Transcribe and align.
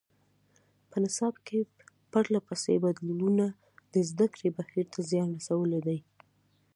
په 0.89 0.97
نصاب 1.03 1.35
کې 1.47 1.59
پرله 2.11 2.39
پسې 2.47 2.73
بدلونونو 2.83 3.45
د 3.93 3.95
زده 4.09 4.25
کړې 4.33 4.49
بهیر 4.57 4.85
ته 4.93 4.99
زیان 5.09 5.29
رسولی 5.39 5.81
دی. 5.87 5.99